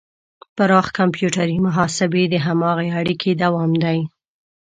پراخ 0.57 0.87
کمپیوټري 0.99 1.57
محاسبې 1.67 2.23
د 2.29 2.35
هماغې 2.45 2.89
اړیکې 2.99 3.31
دوام 3.43 3.71
دی. 3.83 3.99